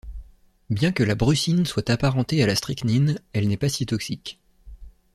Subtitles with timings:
[0.71, 4.39] Bien que la brucine soit apparentée à la strychnine, elle n'est pas si toxique.